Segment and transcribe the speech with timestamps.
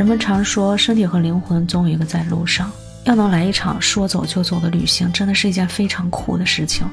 [0.00, 2.72] 人们常说，身体和灵魂总有一个在路上。
[3.04, 6.86] 要能来一场说走就走的旅行，真的是一件非常酷的事情。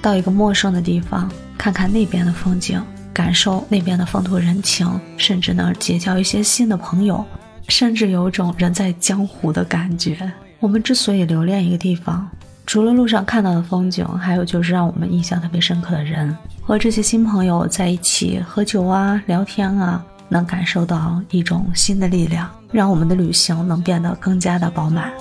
[0.00, 1.28] 到一个陌生的地方，
[1.58, 2.80] 看看那边的风景，
[3.12, 7.24] 感受那边的风土人情，甚至呢结交一些新的朋友，
[7.66, 10.32] 甚至有种人在江湖的感觉。
[10.60, 12.30] 我们之所以留恋一个地方，
[12.64, 25.12] 除了路上看到的风景，还有就是让我们印象特别深刻的人，和这些新朋友在一起喝酒啊、聊天啊，能感受到一种新的力量，让我们的旅行能变得更加的饱满。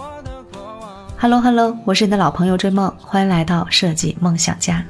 [1.17, 4.83] Hello Hello，我是你的老朋友追梦，欢迎来到设计梦想家。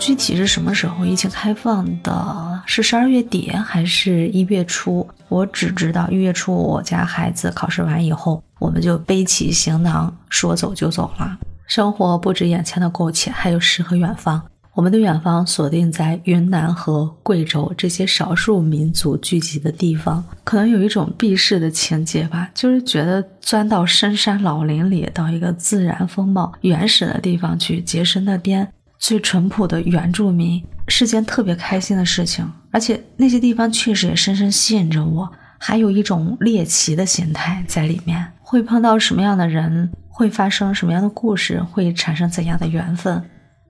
[0.00, 2.62] 具体是什么时候疫情开放的？
[2.66, 5.08] 是十二月底还是一月初？
[5.28, 11.38] 我只知道一月初我家孩子考试完以后，我们就背起行囊说走就走了。
[11.68, 14.42] 生活不止眼前的苟且，还有诗和远方。
[14.76, 32.46] 我们的远方锁定在云南和贵州这些少数民族聚集的地方，可能有一种避世的情节吧，就是觉得钻到深山老林里，到一个自然风貌原始的地方去结识那边最淳朴的原住民，是件特别开心的事情。
[32.70, 38.22] 而且那些地方确实也深深吸引着我，还有一种猎奇的心态在里面。
[38.42, 43.24] 会碰到什么样的人，会发生什么样的故事，会产生怎样的缘分？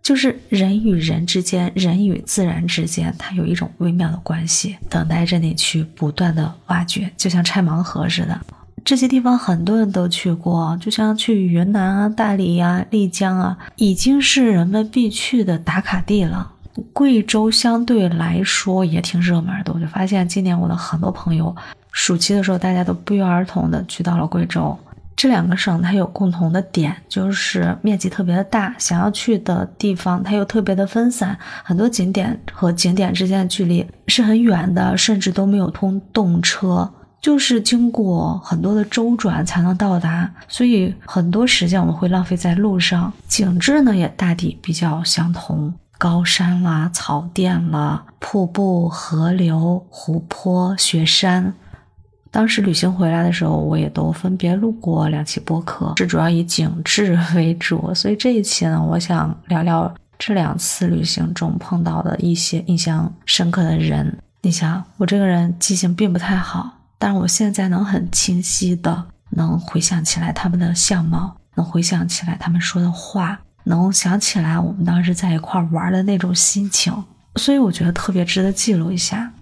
[0.07, 8.41] 就是人与人之间，人与自然之间，它有一种微妙的关系，等待着你去不断的挖掘，就像拆盲盒似的。
[8.85, 16.53] 这些地方很多人都去过，就像去云南啊、大理呀、丽江啊，已经是人们必去的打卡地了。
[16.93, 21.53] 贵州相对来说也挺热门的，我就发现今年我的很多朋友，
[21.91, 24.79] 暑期的时候大家都不约而同的去到了贵州。
[25.17, 36.93] 这两个省它有共同的点，就是面积特别的大，想要去的地方它又特别的分散，很多景点和景点之间的距离是很远的，甚至都没有通动车，
[37.23, 43.11] 就是经过很多的周转才能到达，所以很多时间我们会浪费在路上。
[43.27, 51.55] 景致呢也大抵比较相同，高山啦、草甸啦、瀑布、河流、湖泊、雪山。
[52.31, 57.95] 当时旅行回来的时候，我也都分别录过两期播客，是主要以景致为主。
[57.95, 64.19] 所以这一期呢，我想聊聊这两次旅行中碰到的一些印象深刻的人。
[64.43, 76.93] 你想，我这个人记性并不太好，但是我现在能很清晰的能回想起来他们的相貌，能回想起来他们说的话，能想起来我们当时在一块玩的那种心情。
[77.37, 79.33] 所以我觉得特别值得记录一下。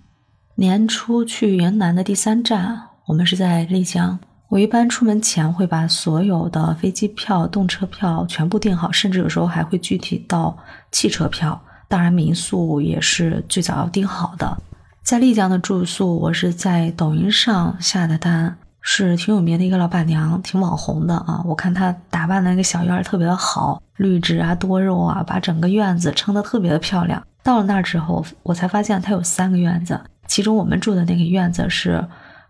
[0.56, 4.16] 年初去云南的第三站，我们是在丽江。
[4.48, 10.56] 我一般出门前会把所有的飞机票、动车票全部订好，甚至有时候还会具体到
[10.92, 11.60] 汽车票。
[11.88, 14.56] 当然，民宿也是最早要订好的。
[15.02, 21.42] 在丽江的住宿，我是在抖音上下的单，是挺有名的一个老板娘，挺网红的啊。
[21.44, 27.20] 我看她打扮的那个小院特别的好，绿植啊、多肉啊，把整个院子撑得特别的漂亮。
[27.42, 30.00] 到了那儿之后，我才发现它有三个院子。
[30.26, 32.06] 其中我们住的那个院子是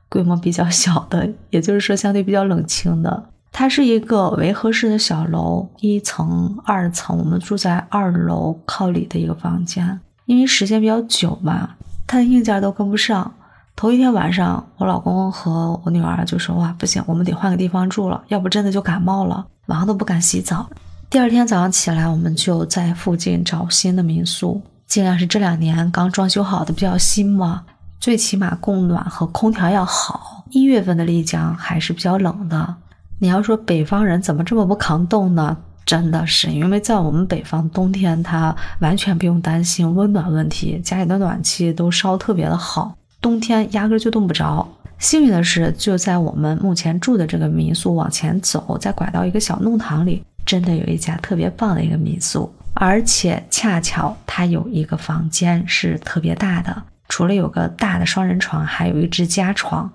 [0.09, 3.31] 规模比较小的，也就是说相对比较冷清的。
[3.53, 7.17] 它是一个围合式的小楼，一层、二层。
[7.17, 11.77] 我们住在二楼靠里的一个房间，因为时间比较久嘛，
[12.07, 13.33] 它的硬件都跟不上。
[13.77, 20.69] 头一天晚上，我老公和我女儿就说：“哇，不行，我们得换个地方住了，要不真的就感冒了，晚上都不敢洗澡。”
[21.11, 24.61] 第二天早上起来，我们就在附近找新的民宿。
[24.95, 27.65] 尽量是这两年刚装修好的，比较新嘛，
[27.99, 30.45] 最起码供暖和空调要好。
[30.51, 32.77] 一月份的丽江还是比较冷的。
[33.19, 35.57] 你要说北方人怎么这么不抗冻呢？
[35.85, 44.65] 真的是因为在我们北方冬天，它完全不用担心温暖问题，家里的暖气都烧特别的好，冬天压根就冻不着。
[45.01, 52.49] 幸运的是，就在我们目前住的这个民宿往前走，再拐到一个小弄堂里，真的有一家特别棒的一个民宿。
[52.75, 59.91] 而且恰巧它有一个房间是特别大的，除了有个大的双人床，还有一只加床，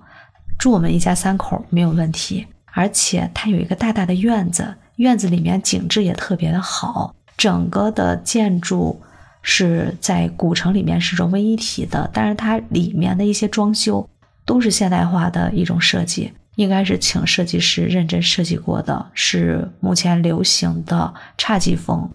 [0.58, 2.48] 住我们一家三口没有问题。
[2.72, 9.02] 而且它有一个大大的院子，院子里面景致也特别的好，整个的建筑
[9.42, 14.08] 是在古城里面是融为一体的，但是它里面的一些装修
[14.46, 22.10] 都是现代化的一种设计，应该是请设计师认真设计过的，是目前流行的侘寂风。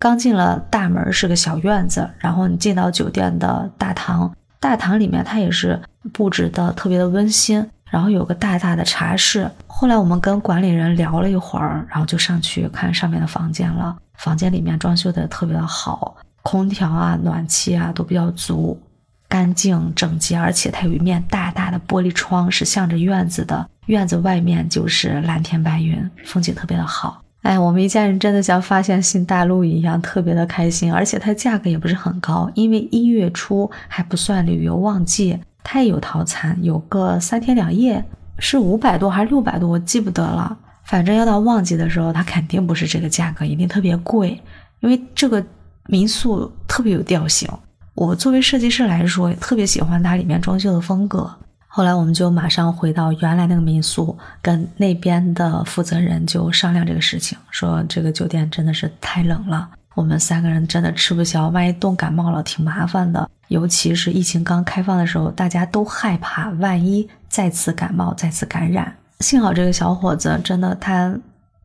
[0.00, 5.78] 刚进了大门是个小院子，然后你进到酒店的大堂，大堂里面它也是
[6.10, 9.50] 布置的特别的温馨，然后有个大大的茶室。
[9.66, 13.94] 后来我们跟管理人聊了一会儿，然后就上去看上面的房间了。
[14.14, 18.80] 房间里面装修的特别的好，空调啊、暖气啊都比较足。
[19.28, 23.68] 干净整洁，而且它有一面大大的玻璃窗，是向着院子的。
[23.84, 27.22] 院子外面就是蓝天白云，风景特别的好。
[27.42, 30.92] 哎，我们一家人真的像发现新大陆一样，特别的开心。
[30.92, 38.04] 而且它价格也不是很高，因为一月初还不算旅游旺季，它也有套餐，有个三天两夜，
[38.38, 40.56] 是五百多还是六百多，我记不得了。
[40.84, 44.38] 反正要到旺季的时候，它肯定不是这个价格，一定特别贵，
[44.80, 45.42] 因为这个
[45.86, 47.48] 民宿特别有调性。
[47.94, 51.30] 我作为设计师来说，特别喜欢它里面装修的风格。
[51.72, 63.30] 后来我们就马上回到原来那个民宿，跟那边的负责人就商量这个事情，说这个酒店真的是太冷了，我们三个人真的吃不消，万一冻感冒了挺麻烦的。
[63.46, 68.92] 尤其是疫情刚开放的时候，大家都害怕万一再次感冒、再次感染。
[69.20, 71.16] 幸好这个小伙子真的，他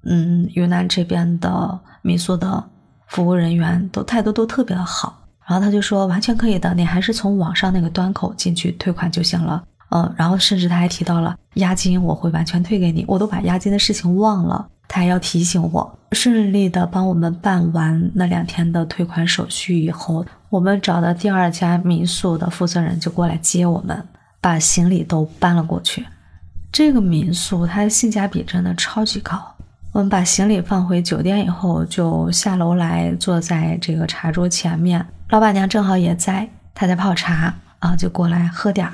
[0.03, 2.63] 嗯，云南这边的民宿的
[3.07, 5.19] 服务人员都态度都特别的好。
[5.47, 9.63] 然后他就说完全可以的，你还是从网上那个端口进去退款就行了。
[9.89, 13.05] 嗯，然后甚至他还提到了押金，我会完全退给你。
[13.07, 15.99] 我都把押金的事情忘了，他还要提醒我。
[16.11, 24.01] 顺利的帮我们办完那两天的退款手续以后，我们找的第二家民宿的负责人就过来接我们，
[24.39, 26.05] 把行李都搬了过去。
[26.71, 29.39] 这个民宿它的性价比真的超级高。
[29.91, 35.05] 我们把行李放回酒店以后，就下楼来坐在这个茶桌前面。
[35.29, 38.93] 老板娘正好也在，她在泡茶啊，就过来喝点儿。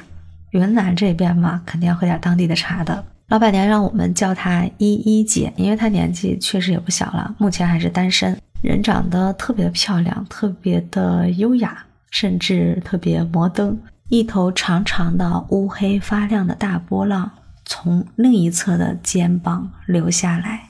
[0.52, 3.04] 云南这边嘛，肯定要喝点当地的茶的。
[3.28, 8.38] 老板娘让我们叫她依依姐，因为她年纪确实也不小了，目前还是单身。
[8.62, 13.78] 人长得特别漂亮，特别的优雅，甚至特别摩登。
[14.10, 17.32] 一头长长的乌黑发亮的大波浪
[17.66, 20.64] 从另一侧的肩膀流下来，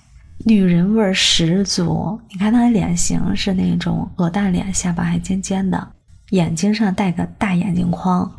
[0.46, 2.20] 女人味十足。
[2.30, 5.88] 你看她的脸型是那种鹅蛋脸，下巴还尖尖的，
[6.30, 8.32] 眼睛上戴个大眼镜框。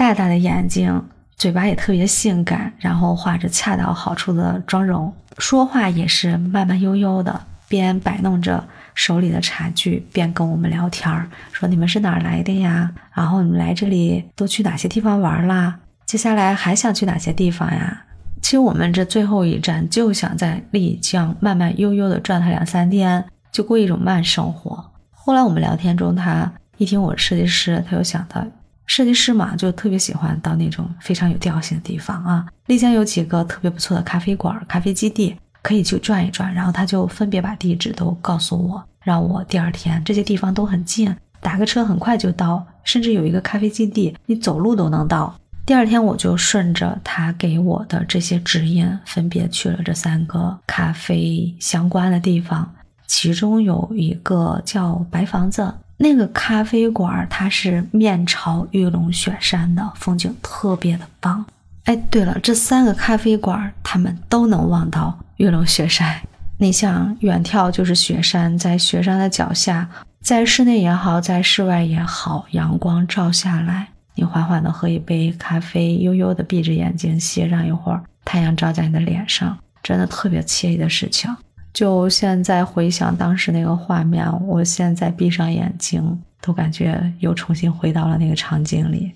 [0.00, 1.04] 大大的眼睛，
[1.36, 7.38] 嘴巴也特别性感，然后画着恰到好处的妆容，说话也是慢慢悠悠的，
[7.68, 12.90] 边摆弄着手里的茶具，边跟我们聊天儿，说你们是哪儿来的呀？
[13.12, 15.78] 然后你们来这里都去哪些地方玩啦？
[16.06, 18.04] 接下来还想去哪些地方呀？
[18.40, 24.82] 其实我们这最后一站就想在丽江慢慢悠悠的转它两三天，就过一种慢生活。
[25.10, 28.42] 后来我们聊天中，他一听我是设计师，他又想到。
[28.90, 32.44] 设计师嘛，就特别喜欢到那种非常有调性的地方啊。
[32.66, 36.52] 丽江有几个特别不错的咖啡馆、咖啡基地，可以去转一转。
[36.52, 42.66] 然后他就分别把地址都告诉我，让我第二天这些地方都很近，打个车很快就到。
[42.82, 45.32] 甚至有一个咖啡基地，你走路都能到。
[45.64, 52.74] 第二天我就顺着他给我的这些指引，分别去了这三个咖啡相关的地方，
[53.06, 55.72] 其中有一个叫白房子。
[56.02, 61.44] 那个咖啡馆，它是面朝玉龙雪山的，风景特别的棒。
[61.84, 66.18] 哎，对了，这三个咖啡馆，他们都能望到玉龙雪山。
[66.56, 69.86] 你想远眺就是雪山，在雪山的脚下，
[70.22, 81.30] 在室内也好，在室外也好，阳光照下来，你缓缓的喝一杯咖啡，悠悠的闭着眼睛歇上一会儿，太阳照在你的脸上，真的特别惬意的事情。
[81.72, 89.12] 就现在回想当时那个画面，我现在闭上眼睛都感觉又重新回到了那个场景里。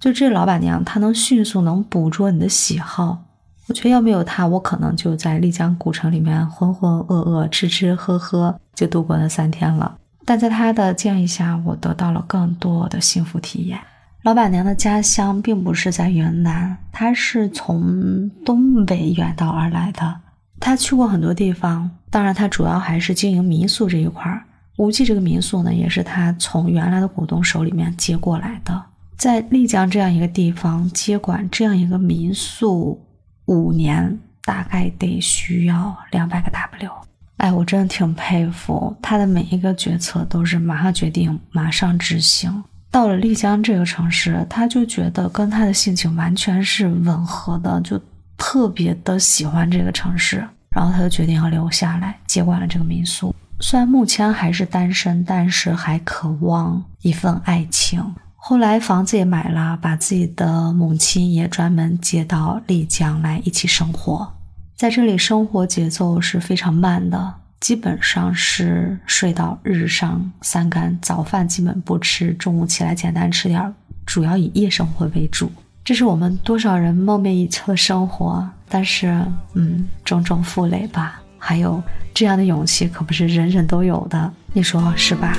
[0.00, 3.18] 就这老板娘，她能迅速能捕捉你的喜好。
[3.66, 9.96] 我觉得要没有她，我可能就在丽江古城里面浑浑噩噩、吃吃喝喝就度过那三天了。
[10.26, 13.80] 但在她的建议下，我得到了更多的幸福体验。
[14.24, 20.20] 老板娘的家乡并不是在云南，她是从东北远道而来的。
[20.64, 24.42] 他去过很多地方，当然他主要还是经营民宿这一块儿。
[24.78, 28.82] 无忌这个民宿呢，也是他从原来的股东手里面接过来的。
[29.18, 32.98] 在丽江这样一个地方接管这样一个民宿，
[33.44, 36.90] 五年大概得需要两百个 W。
[37.36, 42.64] 哎，我真的挺佩服他的每一个决策都是马上决定，马上执行。
[42.90, 48.00] 到了丽江这个城市，他就觉得跟他的性情完全是吻合的，就。
[48.36, 53.34] 特别的喜欢这个城市，然后他就决定要留下来接管了这个民宿。
[53.60, 58.14] 虽然目前还是单身，但是还渴望一份爱情。
[58.34, 64.34] 后来房子也买了，把自己的母亲也专门接到丽江来一起生活。
[64.76, 73.72] 在这里生活节奏是非常慢的，基本上是睡到日上三竿，早饭基本不吃，中午起来简单吃点儿，
[74.04, 75.50] 主要以夜生活为主。
[75.84, 79.22] 这是我们多少人梦寐以求的生活，但是，
[79.52, 81.20] 嗯，种种负累吧。
[81.38, 81.82] 还有
[82.14, 85.36] 这样的勇气，可不是人人都有的，你说是吧？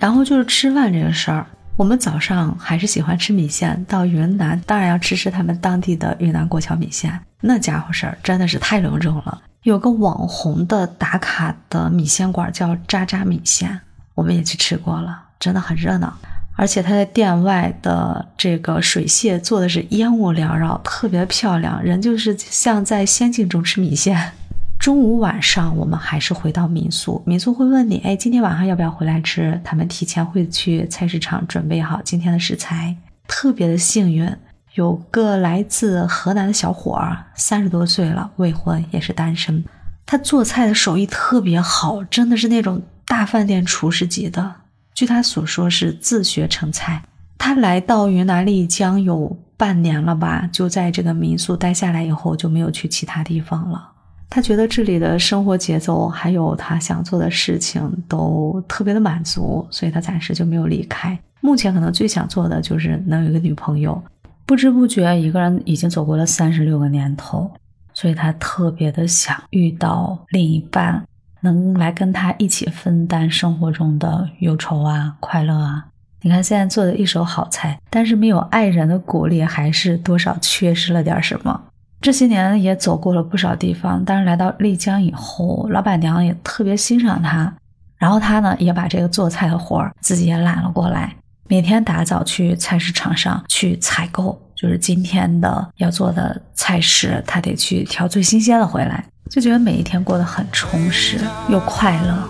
[0.00, 9.40] 然后就是吃饭这个事儿，我们早上还是喜欢吃米线，到云南当然要吃吃他们当地的云南过桥米线，那家伙事儿真的是太隆重了。
[9.62, 13.80] 有个网红的打卡的米线馆叫渣渣米线，
[14.16, 16.12] 我们也去吃过了，真的很热闹。
[16.58, 24.32] 而且他在店外的这个水榭做的是烟雾缭绕，特别漂亮，人就是像在仙境中吃米线。
[24.76, 29.60] 中午晚上我们还是回到民宿，民宿会问你，哎，今天晚上要不要回来吃？
[29.62, 32.96] 他们提前会去菜市场准备好今天的食材。
[33.28, 34.28] 特别的幸运，
[34.74, 39.64] 有个来自河南的小伙儿，三十多岁了，未婚，也是单身。
[40.04, 44.54] 他做菜的手艺特别好，真的是那种大饭店厨师级的。
[44.98, 47.00] 据他所说，是自学成才。
[47.38, 53.92] 他来到云南丽江有半年了吧，就在这个民宿待下来以后，就没有去其他地方了。
[54.28, 61.16] 他觉得这里的生活节奏，还有他想做的事情都特别的满足，所以他暂时就没有离开。
[61.40, 64.02] 目前可能最想做的就是能有一个女朋友。
[64.44, 67.48] 不知不觉，一个人已经走过了三十六个年头，
[67.94, 71.06] 所以他特别的想遇到另一半，
[71.40, 75.86] 能来跟他一起分担生活中的忧愁啊、快乐啊。
[76.22, 81.60] 你看现在做的一手好菜，但是没有爱人的鼓励，还是多少缺失了点什么。
[82.00, 87.52] 这些年也走过了不少地方，但是来到丽江以后，老板娘也特别欣赏他，
[87.96, 91.14] 然后他呢也把这个做菜的活儿自己也揽了过来，
[91.48, 102.28] 每天打早去菜市场上去采购，就是今天的要做的菜式，他得去挑最新鲜的回来，就觉得每一天过得很充实又快乐。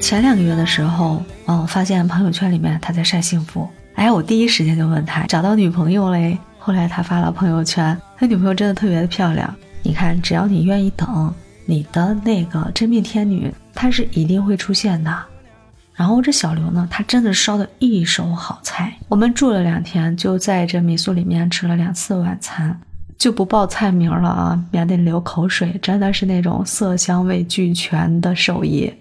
[0.00, 3.68] 前两个月的时候，嗯，发现朋友圈里面他在晒幸福。
[3.94, 6.38] 哎，我第一时间就问他找到女朋友嘞。
[6.58, 9.54] 后来他发了朋友圈，他女朋友真的特别的漂亮。
[9.82, 11.30] 你看，只要你愿意等，
[11.66, 15.14] 你的那个真命天女，她是一定会出现的。
[15.94, 18.92] 然后这小刘呢，他真的烧的一手好菜。
[19.08, 22.78] 我们住了两天，就在这民宿里面吃了两次晚餐，
[23.16, 25.78] 就不报菜名了啊，免得流口水。
[25.80, 28.92] 真的是那种色香味俱全的手艺。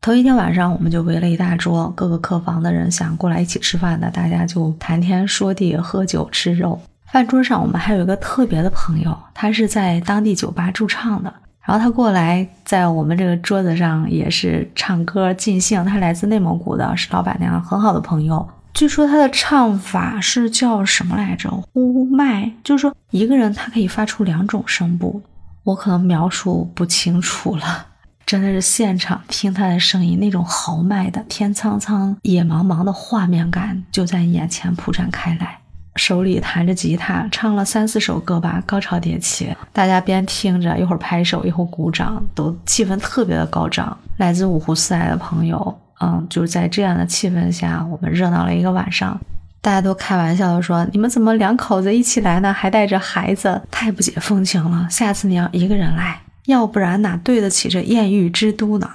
[0.00, 6.80] 头一天晚上，我们就围了一大桌，各个客房的人想过来一起吃饭的，大家就谈天说地、喝酒吃肉。
[7.12, 11.34] 饭桌上，我们还有一个特别的朋友，他是在当地酒吧驻唱的，
[11.70, 15.84] 然后他过来在我们这个桌子上也是唱歌尽兴。
[15.84, 18.44] 他来自内蒙古的，是老板娘很好的朋友。
[18.74, 21.48] 据说他的唱法是叫什么来着？
[21.72, 25.22] 呼麦，就是说一个人他可以发出两种声部，
[25.62, 27.86] 我可能描述不清楚了。
[28.26, 35.59] 真的是现场听他的声音，那种豪迈的天苍苍、野茫茫的画面感就在眼前铺展开来。
[35.96, 39.54] 手里弹着吉他，唱了三四首歌吧，高潮迭起。
[39.72, 43.96] 大家边听着，一会儿拍手，一会儿鼓掌，都气氛特别的高涨。
[44.18, 49.18] 来自五湖四海的朋友，嗯，就是在这样的气氛下，我们热闹了一个晚上。
[49.60, 52.50] 大家都开玩笑的说：“你们怎么两口子一起来呢？
[52.52, 54.86] 还带着孩子，太不解风情了。
[54.88, 58.90] 下次你要一个人来。”要不然哪对得起这艳遇之都呢？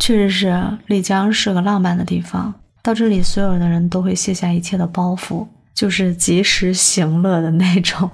[0.00, 2.52] 确实是丽江是个浪漫的地方，
[2.82, 5.46] 到这里所有的人都会卸下一切的包袱，
[5.78, 8.10] 就是及时行乐的那种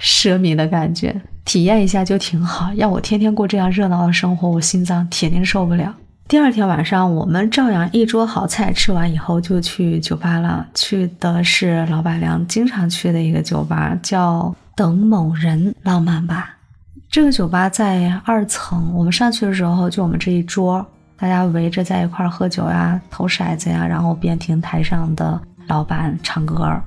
[0.00, 2.72] 奢靡的感觉，体验一下就挺好。
[2.74, 5.92] 要我天天过这样热闹的生活，我心脏铁定受不了。
[6.28, 16.58] 第二天晚上，我们照样一桌好菜，吃完以后就去酒吧了，去的是老板娘经常去的一个酒吧，叫等某人，浪漫吧。
[17.10, 20.86] 这个酒吧在二层，我们上去的时候就我们这一桌，
[21.18, 26.80] 大家围着在一块喝酒呀、投骰子呀，然后边听台上的老板唱歌，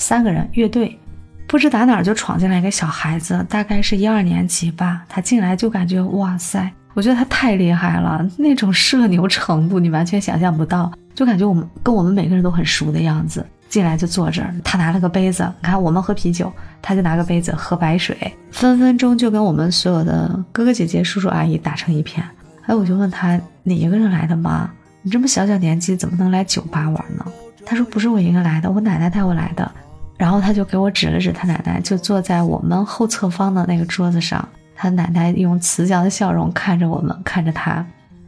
[0.00, 0.98] 三个人乐队，
[1.46, 13.44] 不知打哪儿就闯进来一个小孩子，大概是一二年级吧，他进来就感觉哇塞，我觉得他太厉害了，那种社牛程度你完全想象不到，就感觉我们跟我们每个人都很熟的样子。
[13.68, 16.52] 进来就坐这儿，他拿了个杯子，你看我们喝啤酒，
[16.82, 18.16] 他就拿个杯子喝白水，
[18.50, 22.24] 分分钟就跟我们所有的哥哥姐姐、叔叔阿姨打成一片。
[22.66, 24.68] 哎，我就问他，你一个人来的吗？
[25.02, 27.24] 你这么小小年纪，怎么能来酒吧玩呢？
[27.64, 29.70] 他说不是我一个人来的，我奶奶带我来的。
[30.20, 34.46] 然后他就给我指了指他奶奶，就坐在我们后侧方的那个桌子上，
[34.76, 37.82] 他奶奶用慈祥的笑容看着我们，看着他。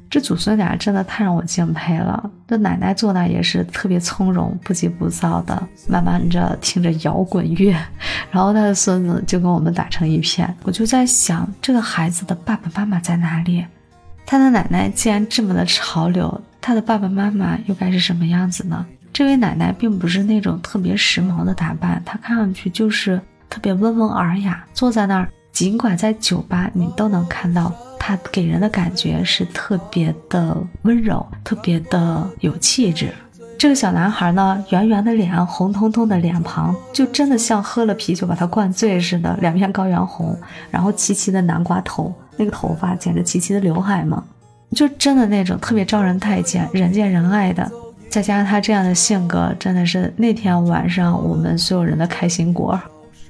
[0.09, 2.31] 这祖孙俩真的太让我敬佩了。
[2.49, 7.77] 这奶奶坐那也是特别从容、不急不躁的，慢慢着听着摇滚乐，
[8.31, 10.57] 然后他的孙子就跟我们打成一片。
[10.63, 13.67] 我就在想，这个孩子的爸爸妈妈在哪里？
[14.25, 18.87] 他的奶奶既然这么的潮流，他的爸爸妈妈又该是什么样子呢？
[19.13, 25.29] 这位奶奶并不是那种特别时髦的打扮，她看上去就是特别温文尔雅，坐在那儿。
[25.53, 27.71] 尽管在酒吧，你都能看到。
[27.99, 33.13] 她给人的感觉是特别的温柔，特别的有气质。
[33.59, 40.37] 这个小男孩呢，圆圆的脸，红彤彤的脸庞，就真的像喝了啤酒把他灌醉似的，两片高原红，
[40.71, 44.25] 然后齐齐的南瓜头，那个头发剪着齐齐的刘海嘛，
[44.75, 47.71] 就真的那种特别招人待见、人见人爱的。
[48.13, 52.79] 再加上他这样的性格，真的是那天晚上我们所有人的开心果。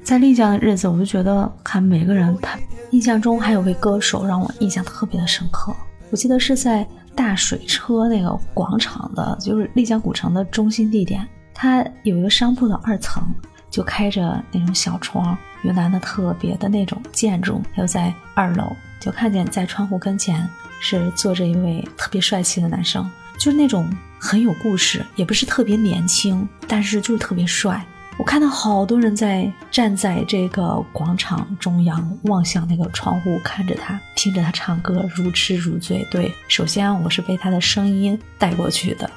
[0.02, 2.58] 在丽江的日子，我就觉得看每个人，他
[2.90, 5.72] 印象中还有位歌手让我印象特别的深刻。
[6.10, 6.84] 我记得是在
[7.14, 11.24] 大水车那个广场的，就是丽江古城的中心地点，
[11.54, 13.22] 它有一个商铺的二层，
[13.70, 17.62] 就开着那种小窗，云南的特别的那种建筑。
[17.72, 18.64] 还有在二楼，
[18.98, 20.44] 就看见在窗户跟前
[20.80, 23.08] 是坐着一位特别帅气的男生，
[23.38, 23.88] 就是那种
[24.24, 27.84] 很有故事，也不是特别年轻，但是就是特别帅。
[28.16, 36.06] 我看到好多人在站在这个广场中央，望向那个窗户，看着他，听着他唱歌，如痴如醉。
[36.08, 39.10] 对，首先我是被他的声音带过去的，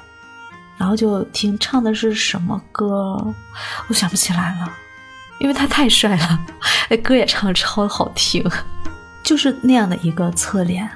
[0.76, 3.32] 然后就听唱的是什么歌，
[3.86, 4.68] 我想不起来了，
[5.38, 6.46] 因为他太帅了，
[7.00, 8.44] 歌也唱的超好听，
[9.22, 10.88] 就是那样的一个侧脸，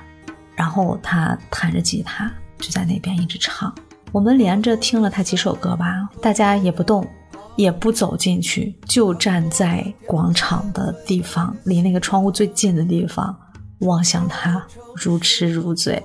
[0.57, 3.73] 然后他弹着吉他就在那边一直唱，
[4.13, 7.07] 我们连着听了他几首歌吧，大家也不动。
[7.57, 13.37] 也不走进去，就站在广场的地方，离那个窗户最近的地方，
[13.81, 14.65] 望向他，
[14.95, 16.03] 如痴如醉。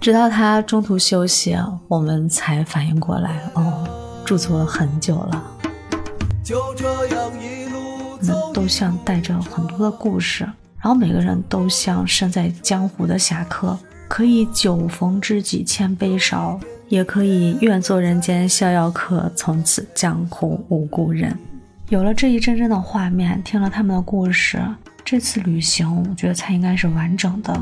[0.00, 3.86] 直到他中途休息，我们才反应过来，哦，
[4.24, 5.44] 驻足了很久了。
[8.22, 10.42] 嗯，都像带着很多的故事，
[10.80, 16.58] 然后每个人都像身在江湖的侠客，可以酒逢知己千杯少。
[16.92, 21.34] 也可以愿做人间逍遥客，从此江湖无故人。
[21.88, 24.62] 有了这一帧帧的画面，听了他们的故事，
[25.02, 27.58] 这次旅行我觉得才应该是完整的。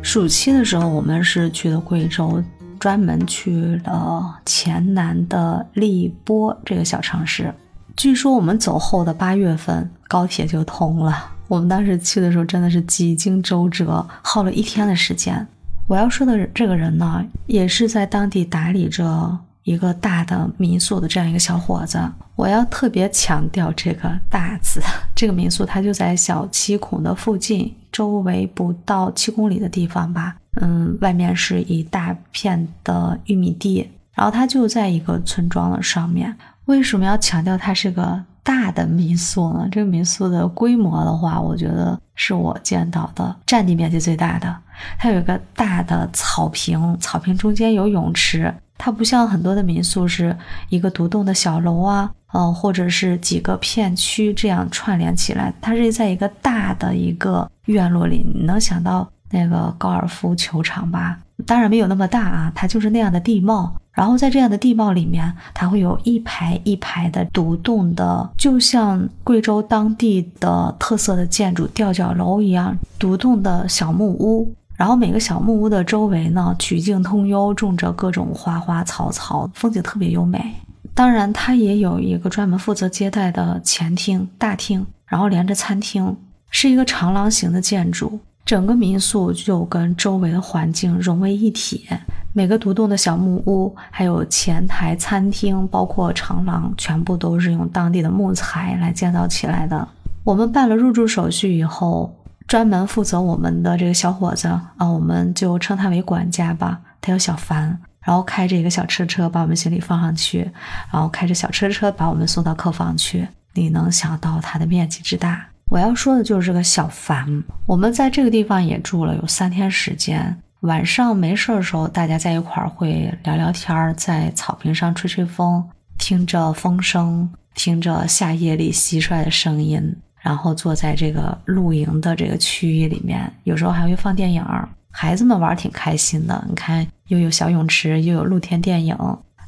[0.00, 2.42] 暑期的时候，我们是去的贵州，
[2.78, 7.52] 专门去了黔南的荔波这个小城市。
[7.94, 11.32] 据说我们走后的八月份，高铁就通了。
[11.48, 15.44] 我们当时去的时候真的是几经周折，耗了一天的时间。
[15.86, 21.98] 我要说的这个人呢，也是在当地打理着一个大的民宿的这样一个小伙子。
[22.36, 24.80] 我要特别强调这个“大”字，
[25.14, 30.36] 这个民宿它就在小七孔的附近，周围不到七公里的地方吧。
[30.60, 36.36] 嗯，外面是一大片的玉米地，然后它就在一个村庄的上面。
[36.66, 38.22] 为什么要强调它是个？
[38.48, 39.68] 大的民宿呢？
[39.70, 44.56] 这个民宿的规模的话，我觉得是我见到的占地面积最大的。
[44.98, 48.50] 它有一个大的草坪，草坪中间有泳池。
[48.78, 50.34] 它不像很多的民宿是
[50.70, 55.52] 一个独栋的小楼啊，嗯，或者是几个片区这样串联起来。
[55.60, 61.18] 它是在一个大的一个院落里，你能想到那个高尔夫球场吧？
[61.44, 63.74] 当然没有那么大啊，它就是那样的地貌。
[63.98, 74.54] 然后在这样的地貌里面，它会有一排一排的独栋的，就像贵州当地的特色的建筑吊脚楼一样，独栋的小木屋。
[74.76, 80.54] 然后每个小木屋的周围呢，曲径通幽，种着各种花花草草，风景特别优美。
[80.94, 86.16] 当然，它也有一个专门负责接待的前厅、大厅，然后连着餐厅，
[86.50, 88.20] 是一个长廊型的建筑。
[88.48, 91.86] 整个民宿就跟周围的环境融为一体，
[92.32, 99.86] 每个独栋的小木屋，还有前台、餐厅，包括长廊，全部都是用当地的木材来建造起来的。
[100.24, 102.10] 我们办了入住手续以后，
[102.46, 110.50] 专门负责我们的这个小伙子啊，我们就称他为管家吧，他叫小凡，然后开着一个小车车把我们行李放上去，
[110.90, 113.28] 然后开着小车车把我们送到客房去。
[113.52, 115.48] 你能想到它的面积之大？
[115.70, 120.34] 我要说的就是这个小凡，我们在这个地方也住了有三天时间。
[120.60, 125.62] 晚上没事的时候，大家在一块儿会聊聊天儿，在草坪上吹吹风，
[125.98, 134.42] 听着风声，听着夏夜里蟋蟀的声音，然后坐在这个露营的这个区域里面，有时候还会放电影，
[134.90, 136.42] 孩子们玩挺开心的。
[136.48, 138.96] 你看，又有小泳池，又有露天电影。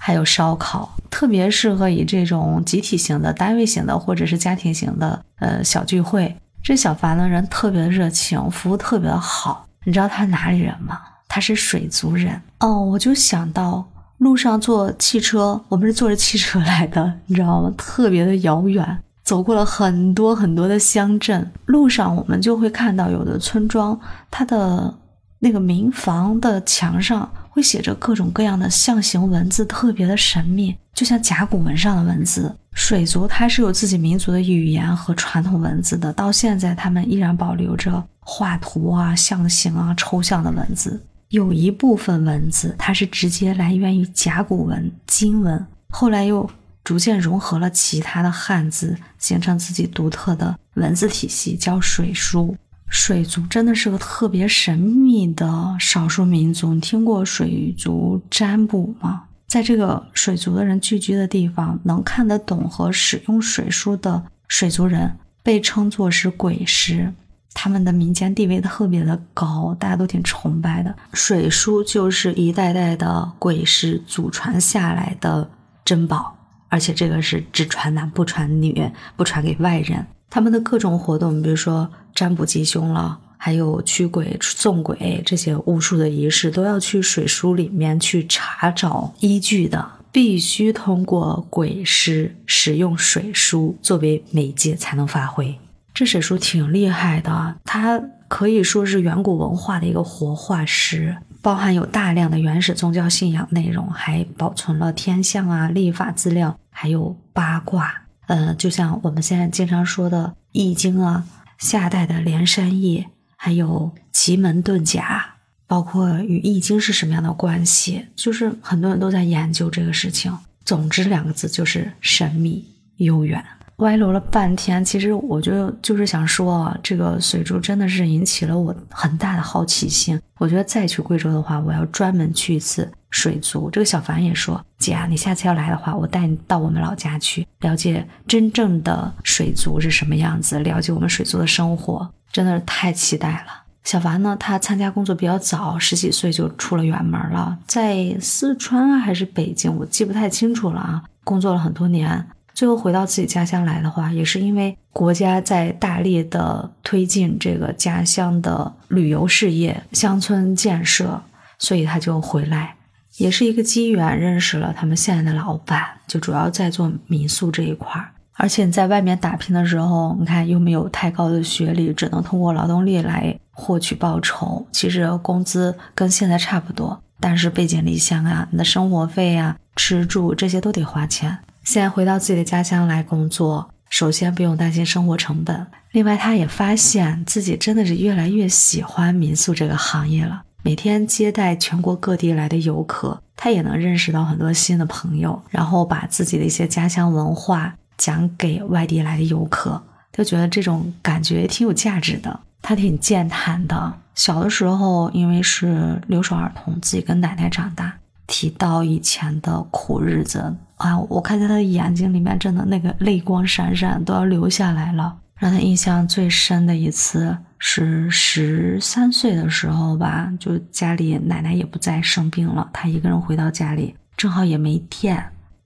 [0.02, 6.34] 还有烧烤，特别适合以这种集体型的、单位型的或者是家庭型的呃小聚会。
[6.62, 9.66] 这小凡的人特别热情，服务特别好。
[9.84, 10.98] 你知道他哪里人吗？
[11.28, 12.82] 他是水族人哦。
[12.82, 13.86] 我就想到
[14.16, 17.70] 路上坐汽车，我们是坐着汽车来的，你知道吗？
[17.76, 24.94] 特别的遥远，走过了很多很多的乡镇，路上我们就会看到有的村庄，它的
[25.40, 27.30] 那个民房的墙上。
[27.60, 32.50] 会写着各种各样的象形文字，特别的神秘，就像甲骨文上的文字。
[32.72, 40.98] 水族它是有自己民族的语言和传统文字的，到现在他们依然保留着画图啊、象形啊、抽象的文字。
[41.28, 46.48] 有一部分文字它是直接来源于甲骨文、金文，后来又
[46.82, 52.56] 逐渐融合了其他的汉字，形成自己独特的文字体系，叫水书。
[52.90, 56.74] 水族真的是个特别神秘的少数民族。
[56.74, 59.22] 你听过水族占卜吗？
[59.46, 67.12] 在这个水族的人聚居的地方，能看得懂和使用水书的水族人被称作是鬼师，
[67.54, 70.94] 他们的民间地位特别的高，大家都挺崇拜的。
[71.12, 75.48] 水书就是一代代的鬼师祖传下来的
[75.84, 76.36] 珍宝，
[76.68, 80.04] 而且这个是只传男不传女，不传给外人。
[80.30, 95.58] 他们的各种活动，比如说占卜吉凶了，还有驱鬼、送鬼这些巫术的仪式，都要去水书里面去查找依据的，必须通过鬼师使用水书作为媒介才能发挥。
[95.92, 108.02] 这水书挺厉害的，它可以说是远古文化的一个活化石，包含有大量的原始宗教信仰内容，还保存了天象啊、历法资料，还有八卦。
[108.30, 111.24] 呃，就像我们现在经常说的《易经》啊，
[111.58, 115.34] 夏代的连山易，还有奇门遁甲，
[115.66, 120.32] 包括与《易经》是什么样的关系，就是很多人都在研究这个事情。
[120.64, 122.64] 总之，两个字就是神秘
[122.98, 123.44] 悠远。
[123.78, 130.20] 歪楼了半天，其实我就就是想说，这个水珠真的是引起了我很大的好奇心。
[130.38, 133.68] 我觉得再去贵州的话，我要专门去一次水族。
[133.70, 143.64] 这个小凡也说，姐啊，你下次要来的话，我带你到我们老家去，了解真正的水族是什么样子，了解我们水族的生活，真的是太期待了。
[143.82, 152.28] 小凡呢，他参加工作比较早，十几岁就出了远门了，在四川还是北京，我记不太清楚了啊，工作了很多年。
[152.52, 161.22] 最后回到自己家乡来的话，也是因为国家在大力的推进这个家乡的旅游事业、乡村建设，
[161.58, 162.74] 所以他就回来，
[163.20, 168.08] 也是一个机缘认识了他们现在的老板，就主要在做民宿这一块儿。
[168.32, 174.66] 而且你在外面打拼的时候，你看又没有太高的学历，只能通过劳动力来获取报酬。
[174.72, 181.36] 其实工资跟现在差不多，但是背井离乡啊，你的生活费呀、吃住这些都得花钱。
[181.62, 185.66] 现在回到自己的家乡来工作，首先不用担心生活成本。
[185.92, 190.40] 另外，他也发现自己真的是越来越喜欢民宿这个行业了。
[190.62, 202.40] 每天接待全国各地来的游客，他也能认识到很多新的朋友，然后把自己的一些家乡文化讲给外地来的游客，就觉得这种感觉挺有价值的。
[202.62, 203.94] 他挺健谈的。
[204.14, 207.94] 小的时候，因为是留守儿童，自己跟奶奶长大。
[208.26, 215.16] 提到以前的苦日子啊，我看见他的眼睛里面真的那个泪光闪闪，都要流下来了。
[215.36, 225.22] 让他印象最深的一次是十三岁的时候吧，就家里奶奶也不在，生病了，他一个人回到家里，正好也没电。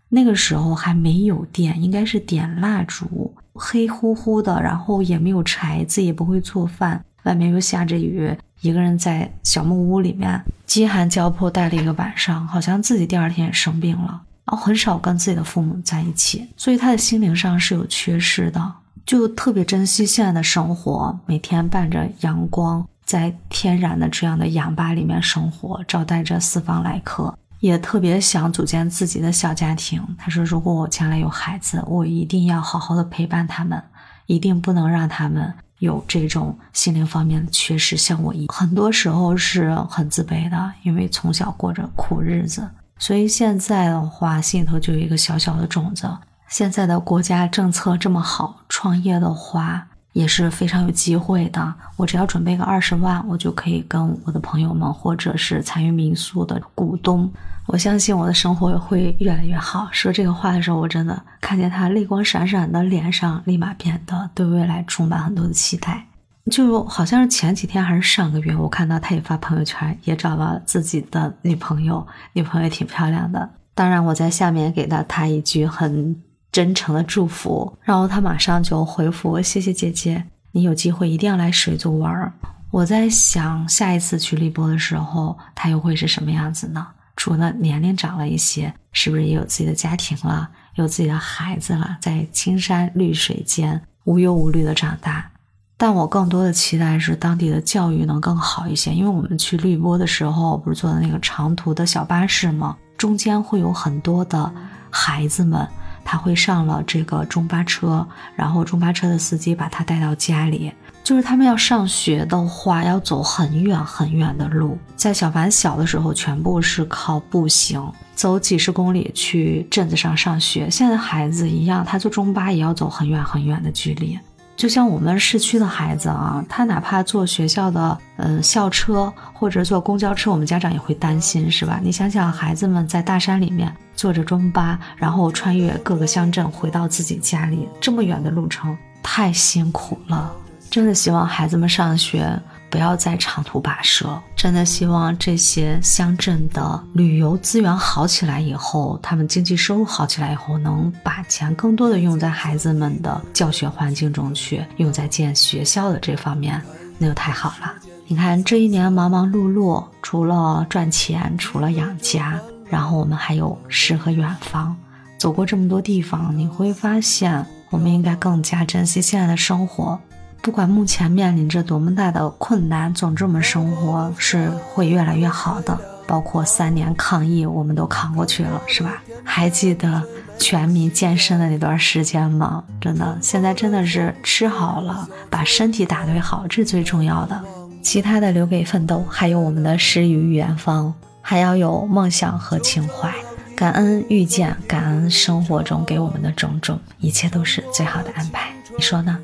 [0.08, 8.36] 那个时候还没有电，应该是点蜡烛，黑乎乎的，然后也没有柴，自己也不会做饭，外面又下着雨。
[8.60, 18.72] 一个人在小木屋里面饥寒交迫待了一个晚上，好像自己第二天也生病了，然后很少跟自己的父母在一起，所以他的心灵上是有缺失的，
[19.06, 30.02] 就特别珍惜现在的生活，每天伴着阳光，在天然的这样的氧吧里面生活，招待着四方来客，也特别想组建自己的小家庭。
[30.18, 33.82] 他说：“如果我将来有孩子，我一定要好好的陪伴他们，
[34.26, 46.08] 一定不能让他们。”有这种心灵方面的缺失，像我一很多时候是很自卑的，因为从小过着苦日子，所以现在的话心里头就有一个小小的种子。
[46.48, 51.74] 现在的国家政策这么好，创业的话也是非常有机会的。
[51.96, 57.32] 我只要准备个二十万，我就可以跟我的朋友们，或者是参与民宿的股东。
[57.66, 59.88] 我相信我的生活会越来越好。
[59.90, 66.04] 说这个话的时候，我真的看见他泪光闪闪的脸上，立马变得对未来充满很多的期待。
[66.50, 73.48] 就好像是前几天还是上个月，我看到他也发朋友圈，也找了自己的女朋友，女朋友也挺漂亮的。
[73.74, 76.14] 当然，我在下面给了他一句很
[76.54, 82.32] 真诚的祝福，然后他马上就回复：“谢谢姐姐，你有机会一定要来水族玩。”
[82.70, 86.86] 我在想，下一次去荔波的时候，他又会是什么样子呢？
[87.16, 95.28] 除了年龄长了一些，是不是也有自己的家庭了，有自己的孩子了，在青山绿水间无忧无虑的长大？
[95.76, 102.76] 但我更多的期待是当地的教育能更好一些，因为我们去绿波的时候，不是坐的那个长途的小巴士吗？
[102.96, 104.52] 中间会有很多的
[104.88, 105.68] 孩子们，
[106.04, 110.72] 他会上了这个中巴车，然后中巴车的司机把他带到家里。
[111.02, 114.78] 就是他们要上学的话，要走很远很远的路。
[114.96, 120.70] 在小凡小的时候，全部是靠步行走几十公里去镇子上上学。
[120.70, 124.18] 现在孩子一样，他坐中巴也要走很远很远的距离。
[124.56, 131.80] 就像我们市区的孩子啊，他哪怕坐学校的嗯校车或者坐公交车，我们家长也会担心，是吧？
[131.82, 140.32] 你想想，孩子们在大山里面坐着中巴，然后穿越各个乡镇回到自己家里，这么远的路程，太辛苦了。
[140.70, 142.40] 真的希望孩子们上学
[142.74, 144.20] 不要再长途跋涉。
[144.34, 156.60] 真的希望这些乡镇的旅游资源好起来以后，他们经济收入好起来以后，能把钱更多的用在孩子们的教学环境中去，用在建学校的这方面，
[156.98, 157.72] 那就太好了。
[158.08, 164.76] 你看这一年忙忙碌碌，除了赚钱，除了养家，然后我们还有诗和远方，
[165.16, 169.96] 走过这么多地方，你会发现，我们应该更加珍惜现在的生活。
[170.44, 175.80] 不管目前面临着多么大的困难，总之我们生活是会越来越好的。
[176.06, 179.02] 包括三年抗疫，我们都扛过去了，是吧？
[179.24, 180.02] 还记得
[180.38, 182.62] 全民健身的那段时间吗？
[182.78, 187.42] 真的，现在真的是吃好了，把身体打理好，这是最重要的。
[187.82, 193.10] 其他的留给奋斗，还有我们的诗与远方，还要有梦想和情怀。
[193.56, 198.52] 感恩遇见，感恩生活中给我们的种种，一切都是最好的安排。
[198.76, 199.18] 你说呢？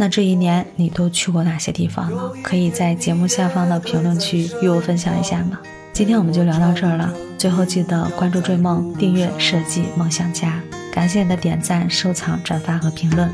[0.00, 2.30] 那这一年你都去过哪些地方呢？
[2.42, 5.58] 可以在节目下方的评论区与我分享一下吗？
[5.92, 7.12] 今天我们就聊到这儿了。
[7.36, 10.62] 最后记得关注追梦，订阅设计梦想家。
[10.92, 13.28] 感谢你的点赞、收藏、转发和评论。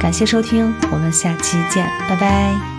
[0.00, 2.77] 感谢收听，我们下期见，拜拜。